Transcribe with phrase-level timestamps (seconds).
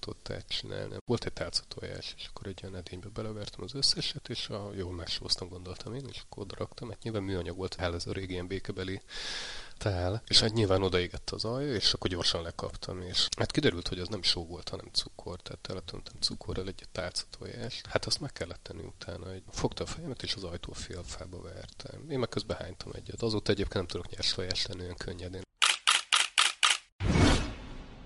[0.00, 0.96] rántották csinálni.
[1.04, 5.48] Volt egy tálcatojás, és akkor egy olyan edénybe belevertem az összeset, és a jól megsóztam,
[5.48, 9.00] gondoltam én, és akkor raktam, mert nyilván műanyag volt, hál ez a régi ilyen békebeli
[9.78, 13.98] tál, és hát nyilván odaégett az alja, és akkor gyorsan lekaptam, és hát kiderült, hogy
[13.98, 17.80] az nem só volt, hanem cukor, tehát teletöntem cukorral egy tálca tojás.
[17.88, 22.10] Hát azt meg kellett tenni utána, hogy fogta a fejemet, és az ajtó félfába vertem.
[22.10, 23.22] Én meg közben hánytam egyet.
[23.22, 25.42] Azóta egyébként nem tudok nyers tojás lenni olyan könnyedén.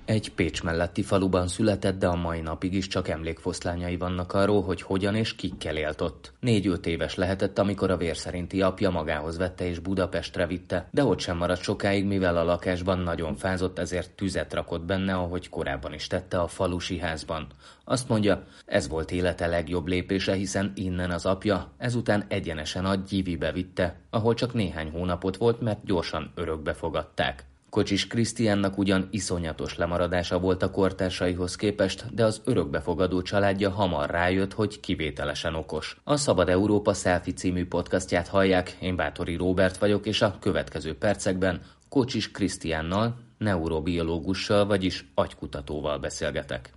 [0.04, 4.82] Egy Pécs melletti faluban született, de a mai napig is csak emlékfoszlányai vannak arról, hogy
[4.82, 6.32] hogyan és kikkel élt ott.
[6.40, 11.18] Négy-öt éves lehetett, amikor a vér szerinti apja magához vette és Budapestre vitte, de ott
[11.18, 16.06] sem maradt sokáig, mivel a lakásban nagyon fázott, ezért tüzet rakott benne, ahogy korábban is
[16.06, 17.46] tette a falusi házban.
[17.84, 23.52] Azt mondja, ez volt élete legjobb lépése, hiszen innen az apja ezután egyenesen a Gyivibe
[23.52, 27.44] vitte, ahol csak néhány hónapot volt, mert gyorsan örökbe fogadták.
[27.74, 34.52] Kocsis Krisztiánnak ugyan iszonyatos lemaradása volt a kortársaihoz képest, de az örökbefogadó családja hamar rájött,
[34.52, 36.00] hogy kivételesen okos.
[36.04, 41.62] A Szabad Európa Selfie című podcastját hallják, én Bátori Róbert vagyok, és a következő percekben
[41.88, 46.72] Kocsis Krisztiánnal, neurobiológussal, vagyis agykutatóval beszélgetek.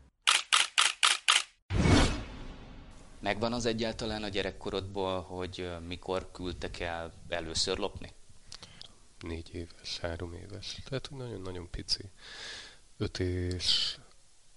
[3.19, 8.09] Megvan az egyáltalán a gyerekkorodból, hogy mikor küldtek el először lopni?
[9.19, 12.11] Négy éves, három éves, tehát nagyon-nagyon pici.
[12.97, 13.97] Öt és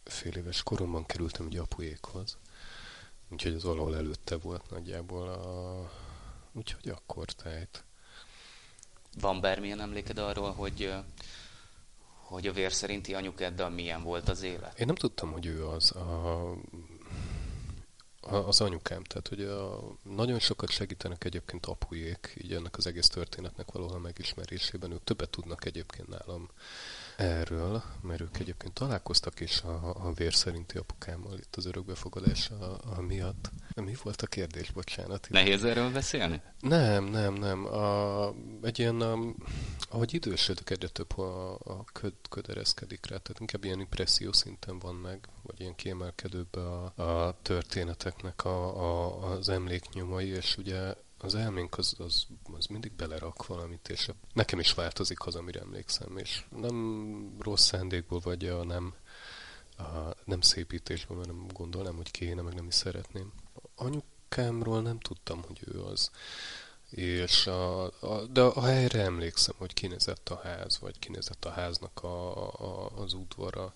[0.05, 2.39] fél éves koromban kerültem ugye apuékhoz,
[3.29, 5.91] úgyhogy az valahol előtte volt nagyjából a...
[6.53, 7.85] úgyhogy akkor tehát.
[9.21, 10.93] Van bármilyen emléked arról, hogy
[12.31, 14.79] hogy a vér szerinti anyukáddal milyen volt az élet?
[14.79, 15.93] Én nem tudtam, hogy ő az.
[15.93, 16.55] A,
[18.21, 23.73] az anyukám, tehát hogy a, nagyon sokat segítenek egyébként apujék, így ennek az egész történetnek
[23.73, 26.51] valahol megismerésében, ők többet tudnak egyébként nálam
[27.17, 32.81] erről, mert ők egyébként találkoztak is a, a vér szerinti apukámmal itt az örökbefogadás a,
[32.97, 33.51] a miatt.
[33.75, 35.27] Mi volt a kérdés, bocsánat?
[35.31, 36.41] Nehéz erről beszélni?
[36.61, 37.67] Nem, nem, nem.
[37.67, 39.19] A, egy ilyen, a,
[39.93, 44.79] ahogy idősödök, egyre több a, a köd, köd ereszkedik rá, tehát inkább ilyen impresszió szinten
[44.79, 51.35] van meg, vagy ilyen kiemelkedőbb a, a történeteknek a, a, az emléknyomai, és ugye az
[51.35, 56.45] elménk az, az, az mindig belerak valamit, és nekem is változik az, amire emlékszem, és
[56.57, 58.95] nem rossz szándékból, vagy a nem,
[59.77, 63.33] a nem szépítésből, mert nem gondolnám, hogy kéne, meg nem is szeretném.
[63.75, 66.11] Anyukámról nem tudtam, hogy ő az.
[66.91, 72.03] És a, a, de a helyre emlékszem, hogy kinézett a ház, vagy kinézett a háznak
[72.03, 73.75] a, a, az udvara.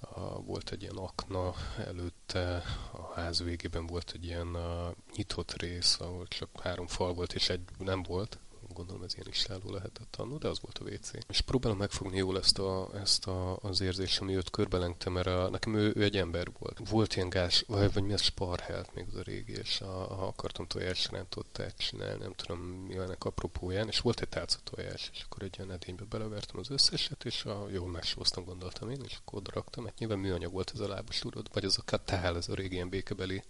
[0.00, 5.96] A, volt egy ilyen akna előtte, a ház végében volt egy ilyen a, nyitott rész,
[6.00, 8.38] ahol csak három fal volt, és egy nem volt,
[8.78, 11.10] gondolom ez ilyen álló lehetett annó, de az volt a WC.
[11.28, 15.48] És próbálom megfogni jól ezt, a, ezt a, az érzést, ami őt körbelengte, mert a,
[15.50, 16.80] nekem ő, ő, egy ember volt.
[16.88, 20.26] Volt ilyen gáz, vagy, vagy mi az sparhelt még az a régi, és a, ha
[20.26, 25.42] akartam tojásrántot csinálni, nem tudom mi ennek apropóján, és volt egy tálca tojás, és akkor
[25.42, 29.84] egy ilyen edénybe belevertem az összeset, és a, jól megsóztam, gondoltam én, és akkor raktam,
[29.84, 32.74] hát nyilván műanyag volt ez a lábas tudod, vagy az a tál, ez a régi
[32.74, 33.42] ilyen békebeli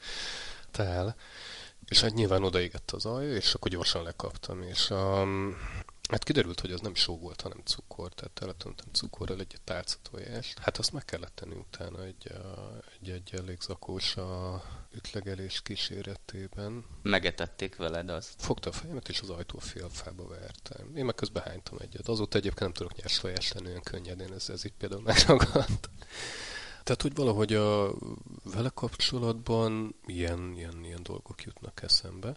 [0.71, 1.17] tál,
[1.85, 5.57] és hát nyilván odaégett az alja, és akkor gyorsan lekaptam, és um,
[6.09, 10.59] hát kiderült, hogy az nem só volt, hanem cukor, tehát teletöntem cukorral egy tálca tojást.
[10.59, 12.33] Hát azt meg kellett tenni utána egy,
[13.01, 14.63] egy, egy elég zakós a
[14.95, 16.85] ütlegelés kíséretében.
[17.03, 18.35] Megetették veled azt?
[18.39, 20.97] Fogta a fejemet, és az ajtó félfába vertem.
[20.97, 22.09] Én meg közben hánytam egyet.
[22.09, 25.91] Azóta egyébként nem tudok nyers lenni olyan könnyedén, ez, ez így például megragadt.
[26.89, 27.95] Tehát, hogy valahogy a
[28.45, 32.37] vele kapcsolatban ilyen, ilyen, ilyen dolgok jutnak eszembe.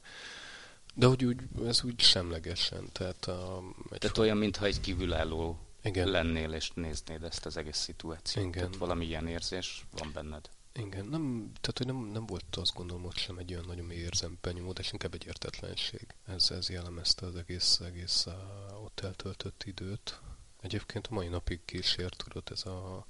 [0.93, 2.89] De hogy úgy, ez úgy semlegesen.
[2.91, 6.07] Tehát, a, egy tehát olyan, mintha egy kívülálló igen.
[6.07, 8.45] lennél, és néznéd ezt az egész szituációt.
[8.45, 8.61] Igen.
[8.61, 10.49] Tehát valami ilyen érzés van benned.
[10.73, 13.99] Igen, nem, tehát hogy nem, nem volt azt gondolom ott sem egy olyan nagyon mély
[13.99, 16.07] érzem benyomódás, inkább egy értetlenség.
[16.25, 20.19] Ez, ez jellemezte az egész, egész a, ott eltöltött időt.
[20.61, 23.05] Egyébként a mai napig kísért, tudod, ez a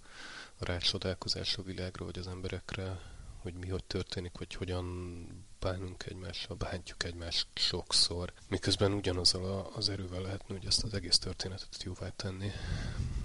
[0.64, 3.00] rácsodálkozás a világra, vagy az emberekre,
[3.38, 5.28] hogy mi hogy történik, vagy hogyan
[5.62, 11.84] bánunk egymással, bántjuk egymást sokszor, miközben ugyanazzal az erővel lehetne, hogy ezt az egész történetet
[11.84, 12.52] jóvá tenni,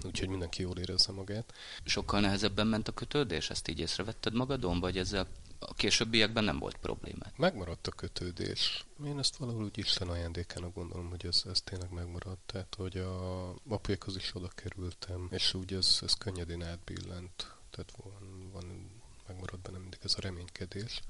[0.03, 1.53] úgyhogy mindenki jól érezze magát.
[1.83, 5.27] Sokkal nehezebben ment a kötődés, ezt így észrevetted magadon, vagy ezzel
[5.59, 7.25] a későbbiekben nem volt probléma.
[7.35, 8.85] Megmaradt a kötődés.
[9.05, 12.41] Én ezt valahol úgy Isten ajándékának gondolom, hogy ez, ez tényleg megmaradt.
[12.45, 17.51] Tehát, hogy a apjákhoz is oda kerültem, és úgy ez, ez könnyedén átbillent.
[17.69, 18.91] Tehát van, van,
[19.27, 21.01] megmaradt benne mindig ez a reménykedés.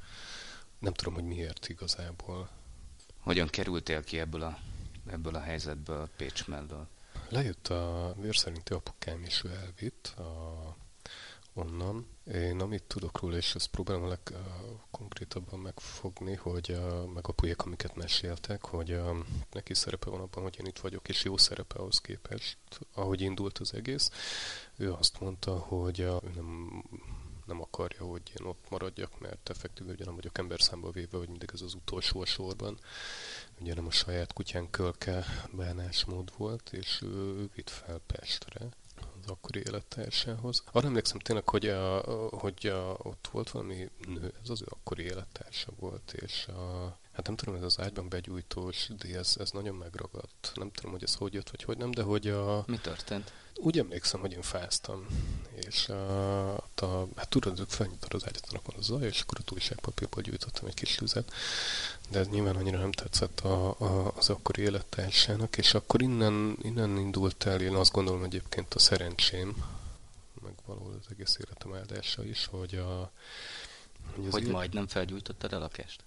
[0.80, 2.50] Nem tudom, hogy miért igazából.
[3.20, 4.60] Hogyan kerültél ki ebből a,
[5.10, 6.88] ebből a helyzetből Pécs mellől?
[7.30, 10.76] Lejött a vér szerinti apukám, ő elvitt a
[11.58, 12.08] onnan.
[12.34, 17.62] Én amit tudok róla, és ezt próbálom a legkonkrétabban megfogni, hogy a, meg a pulyék,
[17.62, 19.16] amiket meséltek, hogy a,
[19.52, 22.58] neki szerepe van abban, hogy én itt vagyok, és jó szerepe ahhoz képest,
[22.94, 24.10] ahogy indult az egész.
[24.76, 26.84] Ő azt mondta, hogy a, ő nem
[27.48, 31.30] nem akarja, hogy én ott maradjak, mert effektíve ugye nem vagyok ember számba véve, hogy
[31.30, 32.80] mindig ez az utolsó a sorban.
[33.60, 38.70] Ugye nem a saját kutyán kölke bánásmód volt, és ő vitt fel Pestre
[39.22, 40.64] az akkori élettársához.
[40.72, 42.00] Arra emlékszem tényleg, hogy, a,
[42.36, 47.28] hogy a, ott volt valami nő, ez az ő akkori élettársa volt, és a, hát
[47.28, 50.52] nem tudom, ez az ágyban begyújtós, de ez, ez nagyon megragadt.
[50.54, 52.64] Nem tudom, hogy ez hogy jött, vagy hogy nem, de hogy a...
[52.68, 53.34] Mi történt?
[53.56, 55.08] Úgy emlékszem, hogy én fáztam,
[55.56, 60.22] és a, a, hát tudod, felnyitod az ágyat, van a zaj, és akkor a túlságpapírból
[60.22, 61.34] gyújtottam egy kis tüzet,
[62.10, 66.98] de ez nyilván annyira nem tetszett a, a, az akkori élettársának, és akkor innen, innen
[66.98, 69.66] indult el, én azt gondolom egyébként a szerencsém,
[70.44, 73.12] meg valahol az egész életem áldása is, hogy a...
[74.16, 76.07] Hogy, hogy majdnem felgyújtottad a lakást?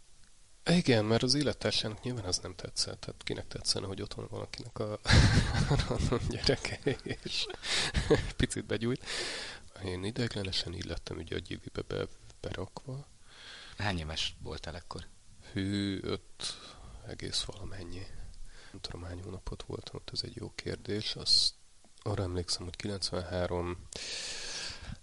[0.70, 3.00] Igen, mert az élettársának nyilván az nem tetszett.
[3.00, 4.99] Tehát kinek tetszene, hogy otthon valakinek a
[5.88, 6.78] random gyereke,
[7.22, 7.46] és
[8.37, 9.05] picit begyújt.
[9.84, 12.06] Én ideiglenesen így lettem ugye a gyivibe be,
[12.40, 13.06] berakva.
[13.78, 15.06] Hány éves voltál ekkor?
[15.52, 16.58] Hű, öt
[17.06, 18.06] egész valamennyi.
[18.70, 21.14] Nem tudom, hány hónapot voltam ott, ez egy jó kérdés.
[21.14, 21.55] Azt
[22.02, 23.87] arra emlékszem, hogy 93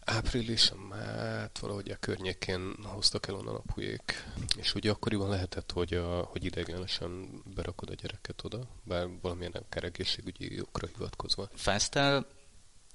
[0.05, 4.23] április, hát valahogy a környékén hoztak el onnan a pujék.
[4.57, 9.83] És ugye akkoriban lehetett, hogy, a, hogy ideiglenesen berakod a gyereket oda, bár valamilyen akár
[9.83, 11.49] egészségügyi okra hivatkozva.
[11.53, 12.25] Fáztál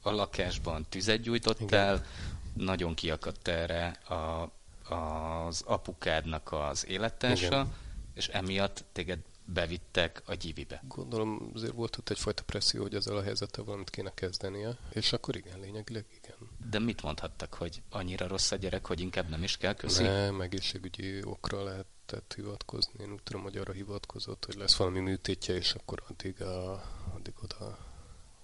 [0.02, 2.06] a lakásban, tüzet gyújtottál, Igen.
[2.54, 4.50] nagyon kiakadt erre a,
[4.94, 7.74] az apukádnak az élettársa, Igen.
[8.14, 10.82] és emiatt téged bevittek a gyivibe.
[10.88, 15.36] Gondolom azért volt ott egyfajta presszió, hogy ezzel a helyzettel valamit kéne kezdenie, és akkor
[15.36, 16.36] igen, lényegileg igen.
[16.70, 20.02] De mit mondhattak, hogy annyira rossz a gyerek, hogy inkább nem is kell köszi?
[20.02, 23.02] Nem, egészségügyi okra lehetett hivatkozni.
[23.02, 26.72] Én úgy tudom, hogy arra hivatkozott, hogy lesz valami műtétje, és akkor addig, a,
[27.14, 27.78] addig oda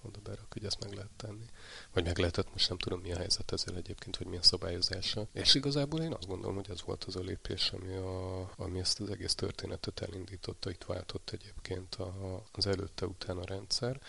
[0.09, 1.45] oda berak, hogy ezt meg lehet tenni.
[1.93, 5.27] Vagy meg lehetett, most nem tudom mi a helyzet ezzel egyébként, hogy milyen szabályozása.
[5.33, 8.99] És igazából én azt gondolom, hogy ez volt az a lépés, ami, a, ami ezt
[8.99, 13.99] az egész történetet elindította, itt váltott egyébként a, az előtte után a rendszer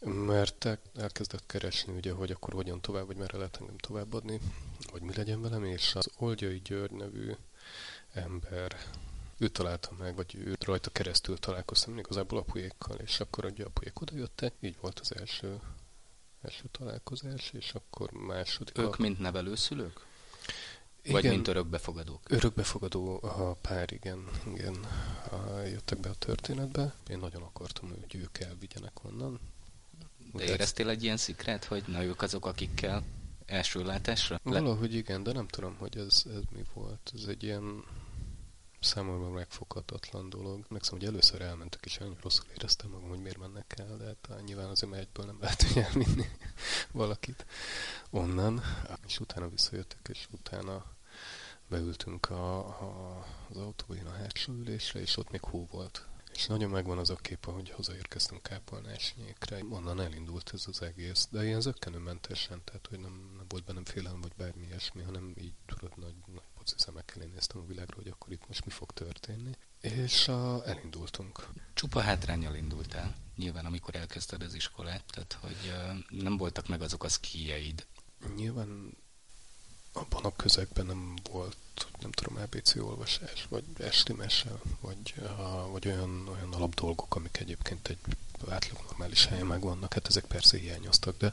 [0.00, 4.40] mert elkezdett keresni, ugye, hogy akkor hogyan tovább, vagy merre lehet engem továbbadni,
[4.90, 7.32] vagy mi legyen velem, és az Oldjai György nevű
[8.12, 8.76] ember
[9.38, 14.16] ő találta meg, vagy ő rajta keresztül találkoztam igazából apuékkal, és akkor ugye apuék oda
[14.16, 15.60] jöttek, így volt az első,
[16.42, 18.78] első találkozás, és akkor második.
[18.78, 19.02] Ők a...
[19.02, 20.06] mint nevelőszülők?
[21.10, 22.20] Vagy igen, mint örökbefogadók?
[22.28, 24.74] Örökbefogadó a pár, igen, igen,
[25.30, 26.94] a, jöttek be a történetbe.
[27.08, 29.40] Én nagyon akartam, hogy ők elvigyenek onnan.
[30.32, 33.04] De éreztél egy ilyen szikret, hogy na ők azok, akikkel
[33.46, 34.40] első látásra?
[34.42, 37.12] Valahogy igen, de nem tudom, hogy ez, ez mi volt.
[37.14, 37.84] Ez egy ilyen
[38.80, 40.64] számomra megfoghatatlan dolog.
[40.68, 44.44] Megszom, hogy először elmentek, és nagyon rosszul éreztem magam, hogy miért mennek el, de hát
[44.44, 46.26] nyilván azért egyből nem lehet hogy elvinni
[46.92, 47.46] valakit
[48.10, 48.62] onnan.
[49.06, 50.84] És utána visszajöttek, és utána
[51.68, 56.06] beültünk a, a, az autóba, én a hátsó ülésre, és ott még hó volt.
[56.36, 59.64] És nagyon megvan az a kép, hogy hazaérkeztünk Kápolnásnyékre.
[59.70, 64.20] Onnan elindult ez az egész, de ilyen zöggenőmentesen, tehát hogy nem, nem volt bennem félelem,
[64.20, 68.08] vagy bármi ilyesmi, hanem így tudod, nagy, nagy foci szemekkel én néztem a világra, hogy
[68.08, 69.50] akkor itt most mi fog történni.
[69.80, 71.46] És uh, elindultunk.
[71.74, 75.72] Csupa hátrányjal indultál, nyilván amikor elkezdted az iskolát, tehát hogy
[76.08, 77.86] nem voltak meg azok a szkíjeid.
[78.34, 78.96] Nyilván
[79.96, 81.56] abban a közegben nem volt,
[82.00, 84.50] nem tudom, ABC olvasás, vagy esti mese,
[84.80, 87.98] vagy, uh, vagy olyan, olyan alapdolgok, amik egyébként egy
[88.48, 91.32] átlag normális helyen megvannak, hát ezek persze hiányoztak, de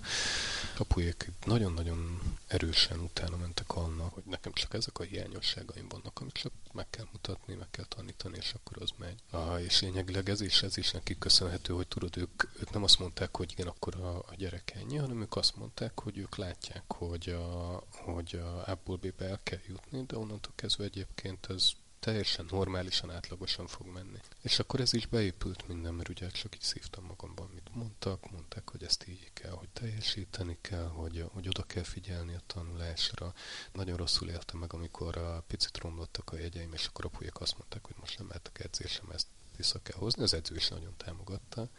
[0.77, 6.51] apuék nagyon-nagyon erősen utána mentek annak, hogy nekem csak ezek a hiányosságaim vannak, amit csak
[6.73, 9.15] meg kell mutatni, meg kell tanítani, és akkor az megy.
[9.29, 12.99] Ah, és lényegileg ez is, ez is nekik köszönhető, hogy tudod, ők, ők nem azt
[12.99, 16.83] mondták, hogy igen, akkor a, a gyerek ennyi, hanem ők azt mondták, hogy ők látják,
[16.87, 21.71] hogy a, hogy a A-ból B-be el kell jutni, de onnantól kezdve egyébként ez
[22.03, 24.19] teljesen normálisan, átlagosan fog menni.
[24.41, 28.69] És akkor ez is beépült minden, mert ugye csak így szívtam magamban, mit mondtak, mondták,
[28.69, 33.33] hogy ezt így kell, hogy teljesíteni kell, hogy, hogy oda kell figyelni a tanulásra.
[33.73, 37.57] Nagyon rosszul éltem meg, amikor a picit romlottak a jegyeim, és akkor a pulyek azt
[37.57, 40.23] mondták, hogy most nem mehetek edzésem, ezt vissza kell hozni.
[40.23, 41.69] Az edző is nagyon támogatta,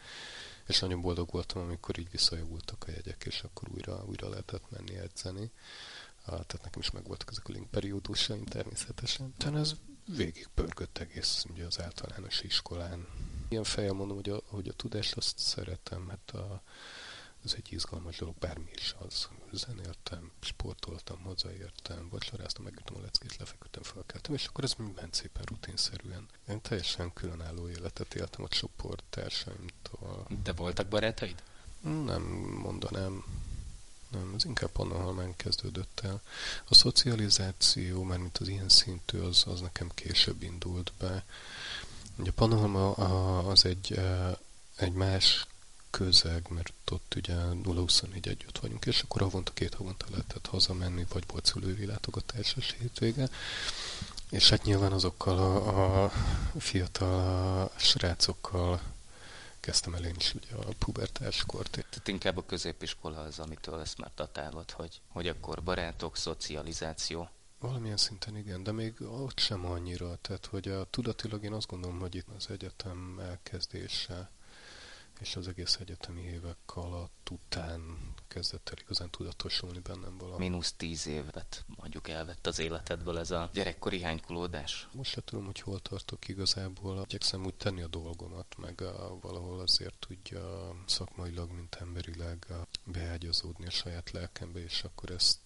[0.66, 4.96] és nagyon boldog voltam, amikor így visszajavultak a jegyek, és akkor újra, újra lehetett menni
[4.96, 5.50] edzeni.
[6.24, 9.34] Tehát nekem is megvoltak ezek a link periódusaim természetesen.
[9.36, 9.74] Tehát ez
[10.06, 13.06] végig pörgött egész ugye az általános iskolán.
[13.48, 16.62] Ilyen fejjel mondom, hogy a, hogy a tudást azt szeretem, hát a,
[17.44, 19.28] ez egy izgalmas dolog, bármi is az.
[19.52, 26.28] Zenéltem, sportoltam, hazaértem, vacsoráztam, megütöm a leckét, lefeküdtem, felkeltem, és akkor ez ment szépen rutinszerűen.
[26.48, 30.26] Én teljesen különálló életet éltem a csoporttársaimtól.
[30.42, 31.42] De voltak barátaid?
[31.80, 32.22] Nem
[32.62, 33.24] mondanám.
[34.14, 36.22] Nem, ez inkább Pannonhalmán kezdődött el.
[36.68, 41.24] A szocializáció, mint az ilyen szintű, az, az nekem később indult be.
[42.16, 42.90] Ugye Pannonhalma
[43.48, 44.00] az egy,
[44.76, 45.46] egy más
[45.90, 51.24] közeg, mert ott ugye 0-24 együtt vagyunk, és akkor havonta, két havonta lehetett hazamenni, vagy
[51.26, 53.28] volt szülői látogatásos hétvége.
[54.30, 56.12] És hát nyilván azokkal a, a
[56.58, 58.80] fiatal srácokkal
[59.64, 61.70] kezdtem el én is ugye a pubertáskort.
[61.70, 67.28] Tehát inkább a középiskola az, amitől ezt már tatálod, hogy, hogy akkor barátok, szocializáció.
[67.58, 70.16] Valamilyen szinten igen, de még ott sem annyira.
[70.20, 74.30] Tehát, hogy a, tudatilag én azt gondolom, hogy itt az egyetem elkezdése
[75.20, 80.48] és az egész egyetemi évek alatt után kezdett el igazán tudatosulni bennem valami.
[80.48, 84.88] Minusz tíz évet mondjuk elvett az életedből ez a gyerekkori hánykulódás.
[84.92, 87.04] Most se tudom, hogy hol tartok igazából.
[87.08, 92.46] Igyekszem úgy tenni a dolgomat, meg a, valahol azért tudja szakmailag, mint emberileg
[92.84, 95.38] beágyazódni a saját lelkembe, és akkor ezt,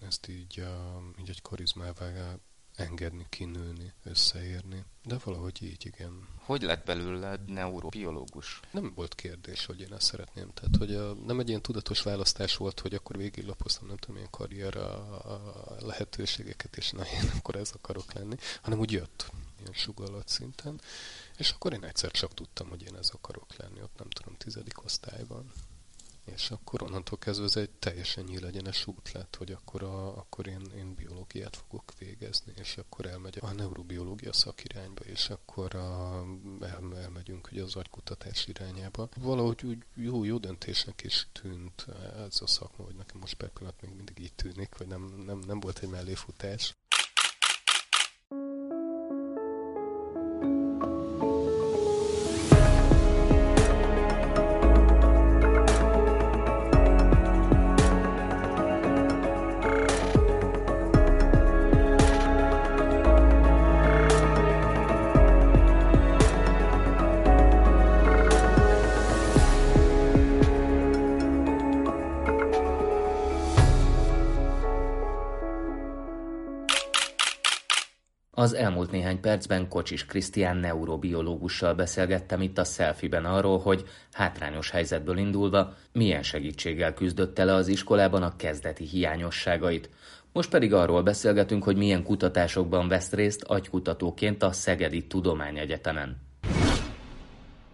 [0.00, 2.36] ezt így, a, így egy karizmává
[2.76, 4.84] engedni, kinőni, összeérni.
[5.04, 6.28] De valahogy így, igen.
[6.36, 8.60] Hogy lett belőled neurobiológus?
[8.70, 10.50] Nem volt kérdés, hogy én ezt szeretném.
[10.52, 14.30] Tehát, hogy a, nem egy ilyen tudatos választás volt, hogy akkor végiglapoztam, nem tudom, ilyen
[14.30, 14.92] karrier a,
[15.32, 20.80] a lehetőségeket, és na, én akkor ez akarok lenni, hanem úgy jött ilyen sugallat szinten,
[21.36, 24.84] és akkor én egyszer csak tudtam, hogy én ez akarok lenni, ott nem tudom, tizedik
[24.84, 25.52] osztályban.
[26.24, 30.62] És akkor onnantól kezdve ez egy teljesen nyílegyenes út lett, hogy akkor, a, akkor én,
[30.76, 36.24] én biológiát fogok végezni, és akkor elmegy a neurobiológia szakirányba, és akkor a,
[36.60, 39.08] el, elmegyünk ugye az agykutatás irányába.
[39.16, 43.50] Valahogy úgy jó, jó döntésnek is tűnt ez a szakma, hogy nekem most per
[43.80, 46.74] még mindig így tűnik, hogy nem, nem, nem volt egy melléfutás.
[78.44, 85.18] Az elmúlt néhány percben Kocsis Krisztián neurobiológussal beszélgettem itt a selfie-ben arról, hogy hátrányos helyzetből
[85.18, 89.90] indulva milyen segítséggel küzdötte le az iskolában a kezdeti hiányosságait.
[90.32, 96.16] Most pedig arról beszélgetünk, hogy milyen kutatásokban vesz részt agykutatóként a Szegedi Tudományegyetemen.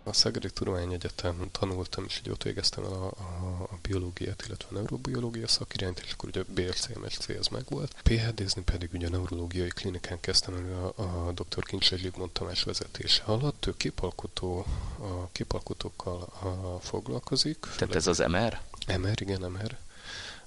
[0.02, 4.72] A Szegedi Tudományegyetem tanultam, és így ott végeztem el a, a, a biológiát, illetve a
[4.72, 7.94] neurobiológia szakirányt, és akkor ugye a BRC, MSC az meg volt.
[8.02, 11.64] PhD-zni pedig ugye a neurológiai klinikán kezdtem el a, a dr.
[11.64, 13.66] Kincse Zsigmond Tamás vezetése alatt.
[13.66, 14.66] Ő képalkotó,
[14.98, 17.66] a képalkotókkal a, foglalkozik.
[17.76, 18.60] Tehát ez az MR?
[18.98, 19.76] MR, igen, MR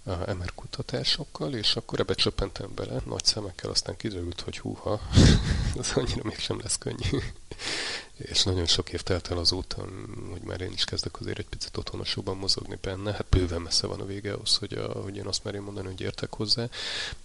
[0.06, 5.02] a MR kutatásokkal, és akkor ebbe csöppentem bele nagy szemekkel, aztán kiderült, hogy húha,
[5.80, 7.20] ez annyira mégsem lesz könnyű
[8.26, 9.88] és nagyon sok év telt el azóta,
[10.32, 13.12] hogy már én is kezdek azért egy picit otthonosabban mozogni benne.
[13.12, 16.02] Hát bőven messze van a vége ahhoz, hogy, a, hogy én azt merjem mondani, hogy
[16.02, 16.70] értek hozzá.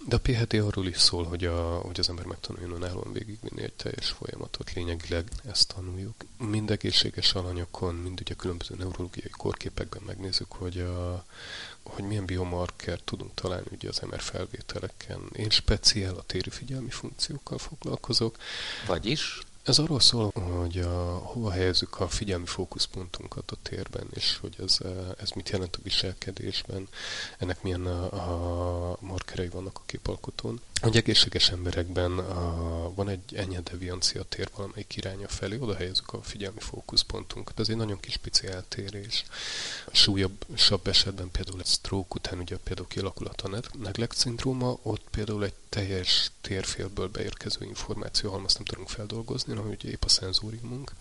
[0.06, 3.72] De a PHD arról is szól, hogy, a, hogy az ember megtanuljon önállóan végigvinni egy
[3.72, 4.72] teljes folyamatot.
[4.72, 6.14] Lényegileg ezt tanuljuk.
[6.38, 11.24] Mind egészséges alanyokon, mind ugye különböző neurológiai korképekben megnézzük, hogy a,
[11.82, 15.20] hogy milyen biomarker tudunk találni ugye az MR felvételeken.
[15.32, 18.36] Én speciál a téri figyelmi funkciókkal foglalkozok.
[18.86, 19.40] Vagyis?
[19.68, 24.78] Ez arról szól, hogy a, hova helyezzük a figyelmi fókuszpontunkat a térben, és hogy ez,
[25.18, 26.88] ez mit jelent a viselkedésben,
[27.38, 30.60] ennek milyen a, a markerei vannak a képalkotón.
[30.80, 36.22] Hogy egészséges emberekben a, van egy ennyi deviancia tér valamelyik iránya felé, oda helyezzük a
[36.22, 37.60] figyelmi fókuszpontunkat.
[37.60, 39.24] Ez egy nagyon kis pici eltérés.
[39.86, 40.44] A súlyabb
[40.82, 46.30] esetben például egy stroke után ugye például kialakulhat a neglect szindróma, ott például egy teljes
[46.40, 50.92] térfélből beérkező információ halmazt nem tudunk feldolgozni, hanem ugye épp a szenzóriumunk.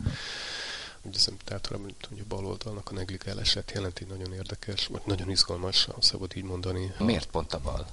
[1.02, 5.86] Ugye ez általában hogy a bal oldalnak a negligálását jelenti, nagyon érdekes, vagy nagyon izgalmas,
[5.86, 6.94] ha szabad így mondani.
[7.00, 7.88] Miért pont a bal?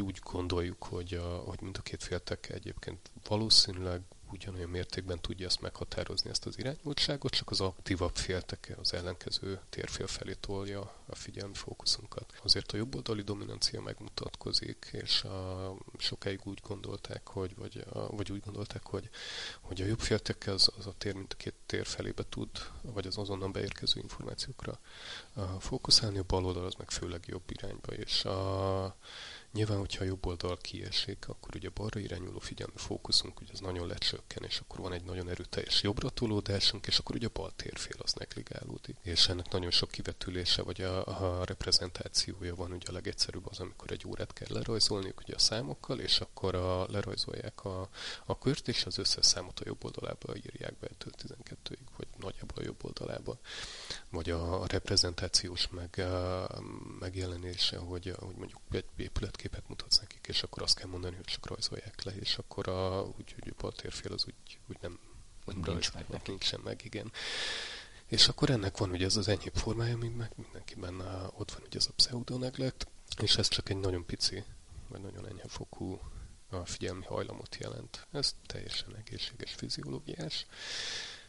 [0.00, 4.00] Úgy gondoljuk, hogy, a, hogy mind a két féltek egyébként valószínűleg
[4.32, 10.06] ugyanolyan mértékben tudja ezt meghatározni, ezt az irányultságot, csak az aktívabb félteke az ellenkező térfél
[10.06, 12.32] felé tolja a figyelmi fókuszunkat.
[12.42, 18.40] Azért a jobboldali dominancia megmutatkozik, és a, sokáig úgy gondolták, hogy, vagy, a, vagy úgy
[18.44, 19.10] gondolták, hogy,
[19.60, 22.50] hogy a jobb féltekkel az, az a tér, mint a két tér felébe tud,
[22.82, 24.80] vagy az azonnal beérkező információkra
[25.58, 28.96] fókuszálni, a bal oldal az meg főleg jobb irányba, és a,
[29.52, 33.86] Nyilván, hogyha a jobb oldal kiesik, akkor ugye balra irányuló figyelmi fókuszunk, ugye az nagyon
[33.86, 37.96] lecsökken, és akkor van egy nagyon erőteljes jobbra tolódásunk, és akkor ugye a bal térfél
[37.98, 38.96] az negligálódik.
[39.02, 43.90] És ennek nagyon sok kivetülése, vagy a, a reprezentációja van, ugye a legegyszerűbb az, amikor
[43.90, 47.88] egy órát kell lerajzolni, ugye a számokkal, és akkor a, lerajzolják a,
[48.26, 52.62] a kört, és az összes számot a jobb oldalába írják be 12-ig, vagy nagyjából a
[52.62, 53.38] jobb oldalába.
[54.10, 56.60] Vagy a, a reprezentációs meg, a,
[56.98, 61.24] megjelenése, hogy, hogy mondjuk egy épület képet mutatsz nekik, és akkor azt kell mondani, hogy
[61.24, 64.98] csak rajzolják le, és akkor a, úgy, úgy a térfél az úgy, úgy nem,
[65.46, 66.30] nem nincs rajz, meg neki.
[66.30, 67.12] nincsen meg, igen.
[68.08, 71.00] És akkor ennek van ugye ez az enyhébb formája, mint meg mindenkiben
[71.36, 72.86] ott van ugye ez a pseudoneglect,
[73.22, 74.44] és ez csak egy nagyon pici,
[74.88, 76.00] vagy nagyon enyhe fokú
[76.50, 78.06] a figyelmi hajlamot jelent.
[78.12, 80.46] Ez teljesen egészséges fiziológiás.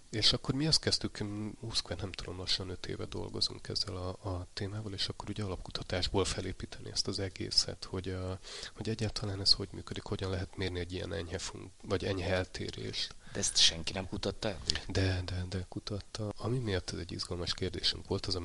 [0.09, 1.17] És akkor mi azt kezdtük,
[1.59, 6.25] 20 nem tudom, lassan 5 éve dolgozunk ezzel a, a témával, és akkor ugye alapkutatásból
[6.25, 8.39] felépíteni ezt az egészet, hogy, a,
[8.75, 13.15] hogy egyáltalán ez hogy működik, hogyan lehet mérni egy ilyen enyhe, fun- vagy enyhe eltérést.
[13.33, 14.57] De ezt senki nem kutatta?
[14.88, 16.33] De, de, de kutatta.
[16.38, 18.41] Ami miatt ez egy izgalmas kérdésünk volt, az a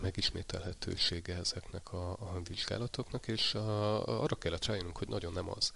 [0.00, 5.72] megismételhetősége ezeknek a, a vizsgálatoknak, és a, arra kellett rájönnünk, hogy nagyon nem az.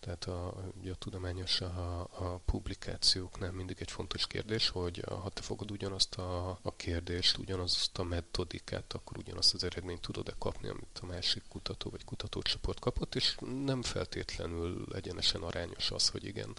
[0.00, 5.42] Tehát a, ugye a tudományos a, a publikációknál mindig egy fontos kérdés, hogy ha te
[5.42, 10.98] fogod ugyanazt a, a kérdést, ugyanazt a metodikát, akkor ugyanazt az eredményt tudod-e kapni, amit
[11.00, 16.56] a másik kutató vagy kutatócsoport kapott, és nem feltétlenül egyenesen arányos az, hogy igen,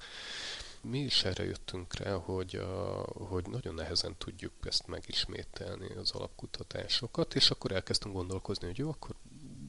[0.90, 7.36] mi is erre jöttünk rá, hogy, a, hogy nagyon nehezen tudjuk ezt megismételni az alapkutatásokat,
[7.36, 9.16] és akkor elkezdtünk gondolkozni, hogy jó, akkor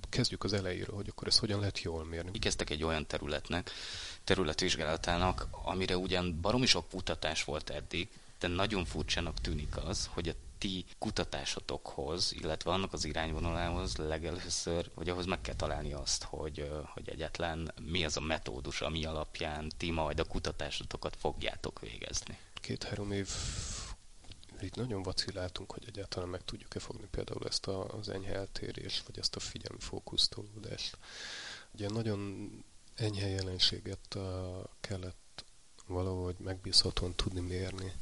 [0.08, 2.38] kezdjük az elejéről, hogy akkor ezt hogyan lehet jól mérni.
[2.38, 3.70] Kezdtek egy olyan területnek,
[4.24, 8.08] területvizsgálatának, amire ugyan baromi sok kutatás volt eddig,
[8.38, 15.08] de nagyon furcsának tűnik az, hogy a ti kutatásotokhoz, illetve annak az irányvonalához legelőször, vagy
[15.08, 19.90] ahhoz meg kell találni azt, hogy, hogy egyetlen mi az a metódus, ami alapján ti
[19.90, 22.38] majd a kutatásotokat fogjátok végezni.
[22.54, 23.28] Két-három év
[24.60, 29.36] itt nagyon vaciláltunk, hogy egyáltalán meg tudjuk-e fogni például ezt az enyhe eltérést, vagy ezt
[29.36, 30.98] a figyelmi fókusztolódást.
[31.74, 32.50] Ugye nagyon
[32.94, 34.18] enyhe jelenséget
[34.80, 35.27] kellett
[35.88, 37.92] valahogy megbízhatóan tudni mérni.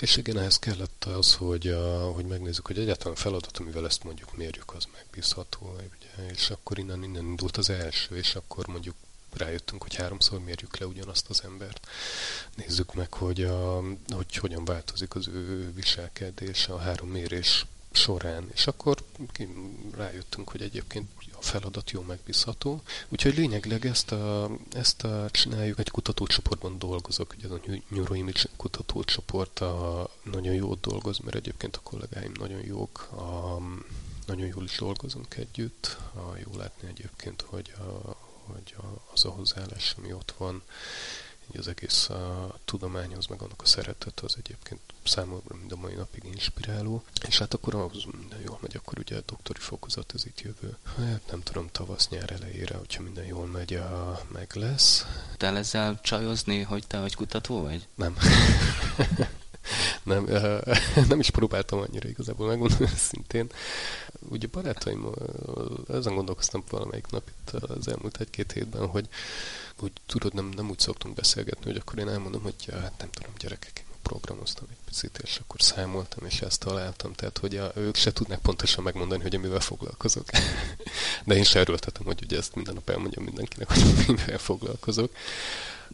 [0.00, 4.36] És igen, ehhez kellett az, hogy, a, hogy megnézzük, hogy egyáltalán feladat, amivel ezt mondjuk
[4.36, 5.74] mérjük, az megbízható.
[5.74, 6.30] Ugye?
[6.32, 8.94] És akkor innen, innen indult az első, és akkor mondjuk
[9.32, 11.86] rájöttünk, hogy háromszor mérjük le ugyanazt az embert.
[12.54, 18.50] Nézzük meg, hogy, a, hogy hogyan változik az ő viselkedés a három mérés során.
[18.52, 18.96] És akkor
[19.96, 22.82] rájöttünk, hogy egyébként a feladat jó megbízható.
[23.08, 30.10] Úgyhogy lényegileg ezt, a, ezt a csináljuk, egy kutatócsoportban dolgozok, ugye a Neuroimage kutatócsoport a,
[30.22, 33.58] nagyon jót dolgoz, mert egyébként a kollégáim nagyon jók, a,
[34.26, 35.96] nagyon jól is dolgozunk együtt.
[36.14, 38.16] A, jó látni egyébként, hogy, a,
[38.52, 40.62] hogy a, az a hozzáállás, ami ott van,
[41.50, 45.94] így az egész a tudományhoz, meg annak a szeretet az egyébként számomra mind a mai
[45.94, 47.02] napig inspiráló.
[47.26, 50.76] És hát akkor ahhoz minden jól megy, akkor ugye a doktori fokozat ez itt jövő.
[50.96, 55.06] Hát nem tudom, tavasz-nyár elejére, hogyha minden jól megy, a, meg lesz.
[55.36, 57.88] Te ezzel csajozni, hogy te vagy kutató vagy?
[57.94, 58.16] Nem.
[60.02, 60.24] nem,
[61.08, 63.50] nem is próbáltam annyira igazából megmondani szintén.
[64.28, 65.06] Ugye barátaim,
[65.88, 69.08] ezen gondolkoztam valamelyik nap itt az elmúlt egy-két hétben, hogy
[69.80, 73.10] úgy tudod, nem, nem úgy szoktunk beszélgetni, hogy akkor én elmondom, hogy ja, hát nem
[73.10, 77.96] tudom, gyerekek, programoztam egy picit, és akkor számoltam, és ezt találtam, tehát hogy a, ők
[77.96, 80.26] se tudnak pontosan megmondani, hogy mivel foglalkozok.
[81.24, 85.12] De én se erőltetem, hogy ugye ezt minden nap elmondjam mindenkinek, hogy mivel foglalkozok.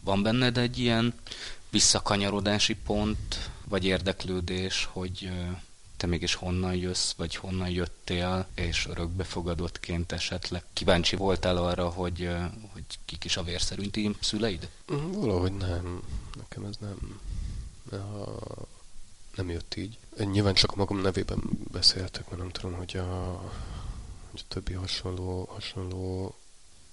[0.03, 1.13] Van benned egy ilyen
[1.69, 5.31] visszakanyarodási pont, vagy érdeklődés, hogy
[6.03, 12.29] te mégis honnan jössz, vagy honnan jöttél, és örökbefogadottként esetleg kíváncsi voltál arra, hogy,
[12.71, 14.69] hogy kik is a vérszerinti szüleid?
[14.93, 16.03] Mm, valahogy nem.
[16.37, 17.19] Nekem ez nem,
[19.35, 19.97] nem jött így.
[20.17, 23.41] Nyilván csak magam nevében beszéltek, mert nem tudom, hogy a,
[24.31, 26.35] hogy a többi hasonló, hasonló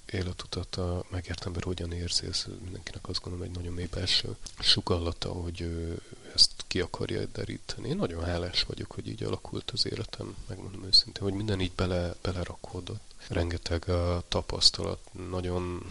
[0.06, 5.60] életutat a megértember hogyan érzi, ez mindenkinek azt gondolom egy nagyon mély belső sugallata, hogy
[5.60, 6.00] ő
[6.34, 7.88] ezt ki akarja deríteni.
[7.88, 12.14] Én nagyon hálás vagyok, hogy így alakult az életem, megmondom őszintén, hogy minden így bele,
[12.22, 13.14] belerakódott.
[13.28, 15.86] Rengeteg a tapasztalat, nagyon,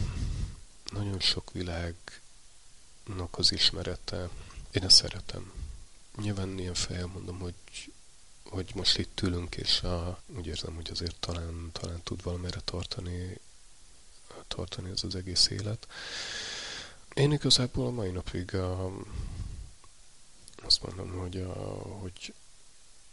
[0.91, 2.07] nagyon sok világnak
[3.31, 4.29] az ismerete.
[4.71, 5.51] Én ezt szeretem.
[6.21, 7.53] Nyilván ilyen fejjel mondom, hogy
[8.49, 13.39] hogy most itt ülünk, és a, úgy érzem, hogy azért talán, talán tud valamire tartani,
[14.47, 15.87] tartani ez az egész élet.
[17.13, 18.91] Én igazából a mai napig a,
[20.81, 21.53] azt mondom, hogy, a,
[21.99, 22.33] hogy,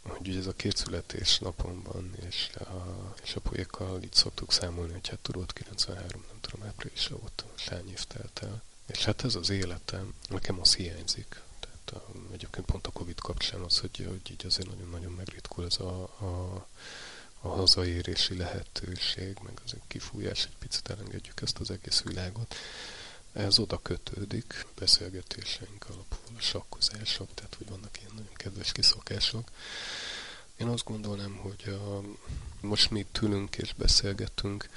[0.01, 5.07] hogy ez a két születés napomban, és a, és a poékkal így szoktuk számolni, hogy
[5.07, 6.73] hát tudod, 93, nem tudom,
[7.09, 8.63] volt, most hány év telt el.
[8.85, 11.41] És hát ez az életem, nekem az hiányzik.
[11.59, 15.79] Tehát a, egyébként pont a Covid kapcsán az, hogy, hogy így azért nagyon-nagyon megritkul ez
[15.79, 16.67] a, a,
[17.41, 22.55] a hazaérési lehetőség, meg az kifújás, egy picit elengedjük ezt az egész világot.
[23.37, 29.49] Ez oda kötődik, beszélgetéseink alapul a sakkozások, tehát hogy vannak ilyen nagyon kedves kiszokások.
[30.55, 32.01] Én azt gondolnám, hogy a,
[32.61, 34.69] most mi itt ülünk és beszélgetünk,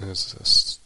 [0.00, 0.78] ez, ez,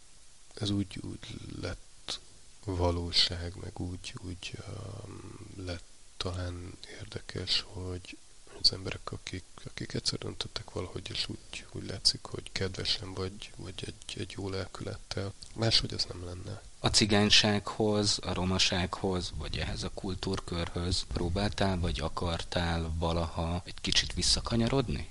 [0.55, 2.21] ez úgy, úgy lett
[2.65, 5.85] valóság, meg úgy, úgy um, lett
[6.17, 8.19] talán érdekes, hogy
[8.63, 13.75] az emberek, akik, akik egyszer döntöttek valahogy, és úgy, úgy látszik, hogy kedvesen vagy, vagy
[13.87, 16.63] egy, egy jó lelkülettel, máshogy ez nem lenne.
[16.79, 25.09] A cigánysághoz, a romasághoz, vagy ehhez a kultúrkörhöz próbáltál, vagy akartál valaha egy kicsit visszakanyarodni?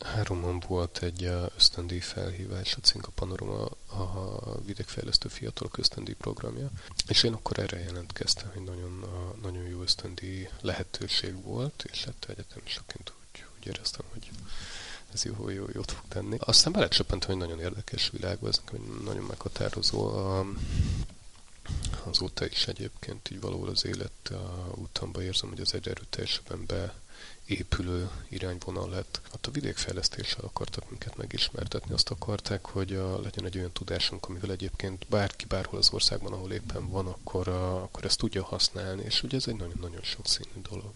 [0.00, 6.70] 2013-ban volt egy ösztöndíj felhívás, a Cinka Panorama, a vidékfejlesztő fiatalok ösztöndíj programja,
[7.08, 9.04] és én akkor erre jelentkeztem, hogy nagyon,
[9.42, 14.30] nagyon jó ösztöndíj lehetőség volt, és hát egyetemisaként úgy, úgy éreztem, hogy
[15.12, 16.36] ez jó, jó, jót fog tenni.
[16.40, 18.60] Aztán belecsöppentem, hogy nagyon érdekes világ, ez
[19.04, 20.06] nagyon meghatározó.
[20.06, 20.46] A,
[22.04, 24.32] azóta is egyébként így valahol az élet
[24.74, 26.66] utamba érzem, hogy az egyre erőteljesebben
[27.50, 29.20] beépülő irányvonal lett.
[29.30, 34.50] Hát a vidékfejlesztéssel akartak minket megismertetni, azt akarták, hogy a, legyen egy olyan tudásunk, amivel
[34.50, 39.22] egyébként bárki bárhol az országban, ahol éppen van, akkor, a, akkor ezt tudja használni, és
[39.22, 40.92] ugye ez egy nagyon-nagyon sokszínű dolog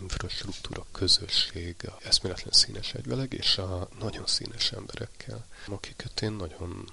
[0.00, 6.90] infrastruktúra, közösség, eszméletlen színes egyveleg, és a nagyon színes emberekkel, akiket én nagyon,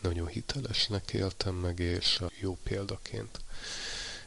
[0.00, 3.40] nagyon hitelesnek éltem meg, és a jó példaként.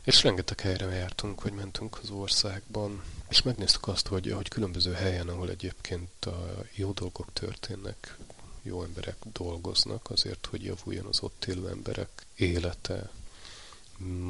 [0.03, 5.27] És rengeteg helyre jártunk, hogy mentünk az országban, és megnéztük azt, hogy, hogy különböző helyen,
[5.27, 8.17] ahol egyébként a jó dolgok történnek,
[8.61, 13.09] jó emberek dolgoznak azért, hogy javuljon az ott élő emberek élete,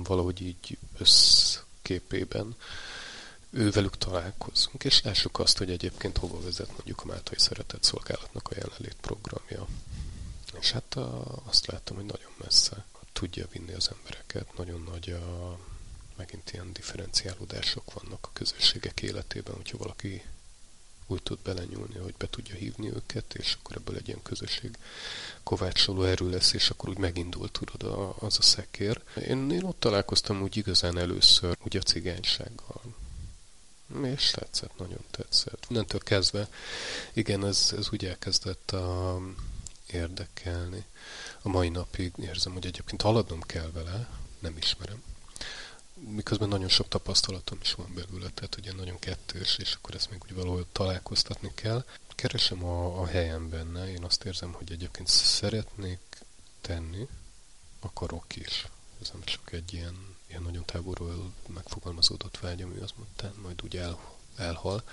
[0.04, 2.56] valahogy így összképében,
[3.50, 8.56] ővelük találkozunk, és lássuk azt, hogy egyébként hova vezet mondjuk a Máltai Szeretett Szolgálatnak a
[8.56, 9.68] jelenlét programja.
[10.60, 15.60] És hát a, azt látom, hogy nagyon messze tudja vinni az embereket, nagyon nagy a,
[16.18, 20.24] megint ilyen differenciálódások vannak a közösségek életében, hogyha valaki
[21.08, 24.78] úgy tud belenyúlni, hogy be tudja hívni őket, és akkor ebből egy ilyen közösség
[25.44, 29.02] kovácsoló erő lesz, és akkor úgy megindult, tudod, a, az a szekér.
[29.28, 32.82] Én, én ott találkoztam úgy igazán először, ugye a cigánysággal
[34.04, 35.66] és tetszett, nagyon tetszett.
[35.70, 36.50] Innentől kezdve,
[37.14, 39.20] igen, ez, ez úgy elkezdett a,
[39.88, 40.86] érdekelni.
[41.42, 45.04] A mai napig érzem, hogy egyébként haladnom kell vele, nem ismerem.
[46.00, 50.20] Miközben nagyon sok tapasztalatom is van belőle, tehát ugye nagyon kettős, és akkor ezt még
[50.24, 51.86] úgy valahol találkoztatni kell.
[52.16, 56.00] Keresem a, a helyem benne, én azt érzem, hogy egyébként szeretnék
[56.62, 57.08] tenni,
[57.80, 58.68] akarok is.
[59.02, 63.78] Ez nem csak egy ilyen ilyen nagyon távolról megfogalmazódott vágy, ami az mondtán majd úgy
[63.78, 64.00] el,
[64.36, 64.84] elhal.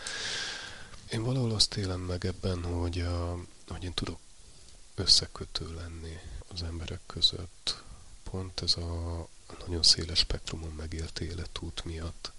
[1.11, 3.39] Én valahol azt élem meg ebben, hogy, a,
[3.69, 4.19] hogy én tudok
[4.95, 7.83] összekötő lenni az emberek között.
[8.31, 8.75] Pont ez
[9.67, 12.33] nagyon széles spektrumon megélt életút miatt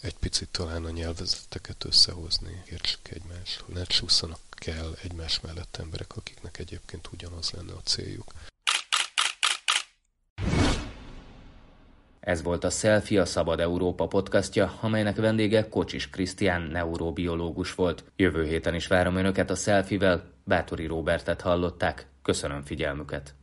[0.00, 6.58] egy picit talán a nyelvezeteket összehozni, értsük egymást, ne csúszanak kell egymás mellett emberek, akiknek
[6.58, 8.32] egyébként ugyanaz lenne a céljuk.
[12.20, 18.04] Ez volt a Selfie a Szabad Európa podcastja, amelynek vendége Kocsis Krisztián neurobiológus volt.
[18.16, 22.06] Jövő héten is várom Önöket a Selfie-vel, Bátori Robertet hallották.
[22.22, 23.37] Köszönöm figyelmüket!